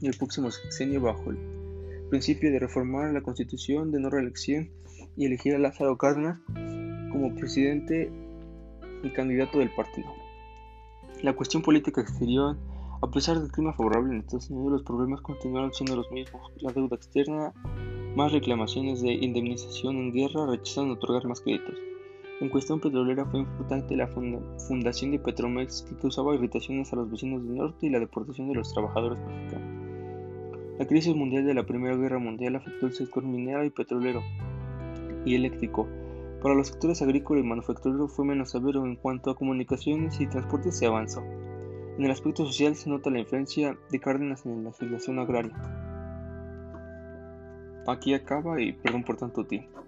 el 0.06 0.16
próximo 0.16 0.50
sexenio 0.50 1.00
bajo 1.00 1.30
el 1.30 1.38
principio 2.10 2.50
de 2.50 2.58
reformar 2.58 3.12
la 3.12 3.20
constitución 3.20 3.90
de 3.90 4.00
no 4.00 4.10
reelección 4.10 4.70
y 5.16 5.26
elegir 5.26 5.54
a 5.54 5.58
Lázaro 5.58 5.98
Cárdenas 5.98 6.40
como 7.12 7.34
presidente 7.34 8.10
y 9.02 9.10
candidato 9.10 9.58
del 9.58 9.74
partido. 9.74 10.08
La 11.22 11.34
cuestión 11.34 11.62
política 11.62 12.00
exterior 12.00 12.56
A 13.00 13.10
pesar 13.10 13.38
del 13.38 13.52
clima 13.52 13.72
favorable 13.72 14.12
en 14.12 14.20
Estados 14.20 14.50
Unidos, 14.50 14.72
los 14.72 14.82
problemas 14.82 15.20
continuaron 15.20 15.72
siendo 15.72 15.94
los 15.94 16.10
mismos. 16.10 16.52
La 16.60 16.72
deuda 16.72 16.96
externa, 16.96 17.52
más 18.16 18.32
reclamaciones 18.32 19.02
de 19.02 19.12
indemnización 19.12 19.96
en 19.98 20.12
guerra, 20.12 20.46
rechazaron 20.46 20.90
otorgar 20.90 21.24
más 21.26 21.40
créditos. 21.40 21.76
En 22.40 22.48
cuestión 22.48 22.80
petrolera 22.80 23.24
fue 23.26 23.40
importante 23.40 23.96
la 23.96 24.08
fundación 24.08 25.12
de 25.12 25.20
Petromex 25.20 25.82
que 25.82 25.96
causaba 25.96 26.34
irritaciones 26.34 26.92
a 26.92 26.96
los 26.96 27.10
vecinos 27.10 27.44
del 27.44 27.56
norte 27.56 27.86
y 27.86 27.90
la 27.90 28.00
deportación 28.00 28.48
de 28.48 28.54
los 28.56 28.72
trabajadores 28.72 29.18
mexicanos. 29.20 29.77
La 30.78 30.86
crisis 30.86 31.12
mundial 31.12 31.44
de 31.44 31.54
la 31.54 31.66
Primera 31.66 31.96
Guerra 31.96 32.20
Mundial 32.20 32.54
afectó 32.54 32.86
el 32.86 32.92
sector 32.92 33.24
minero 33.24 33.64
y 33.64 33.70
petrolero 33.70 34.22
y 35.24 35.34
eléctrico. 35.34 35.88
Para 36.40 36.54
los 36.54 36.68
sectores 36.68 37.02
agrícola 37.02 37.40
y 37.40 37.42
manufacturero 37.42 38.06
fue 38.06 38.24
menos 38.24 38.52
severo 38.52 38.86
en 38.86 38.94
cuanto 38.94 39.32
a 39.32 39.36
comunicaciones 39.36 40.20
y 40.20 40.28
transportes 40.28 40.78
se 40.78 40.86
avanzó. 40.86 41.20
En 41.98 42.04
el 42.04 42.12
aspecto 42.12 42.46
social 42.46 42.76
se 42.76 42.90
nota 42.90 43.10
la 43.10 43.18
influencia 43.18 43.76
de 43.90 43.98
Cárdenas 43.98 44.46
en 44.46 44.62
la 44.62 44.70
legislación 44.70 45.18
agraria. 45.18 45.52
Aquí 47.88 48.14
acaba 48.14 48.60
y 48.62 48.72
perdón 48.72 49.02
por 49.02 49.16
tanto 49.16 49.44
tiempo. 49.44 49.87